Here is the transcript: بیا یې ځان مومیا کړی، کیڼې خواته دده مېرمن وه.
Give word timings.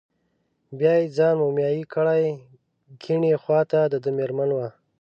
بیا 0.77 0.93
یې 0.99 1.07
ځان 1.17 1.33
مومیا 1.41 1.69
کړی، 1.93 2.23
کیڼې 3.01 3.31
خواته 3.43 3.79
دده 3.93 4.09
مېرمن 4.17 4.49
وه. 4.57 4.67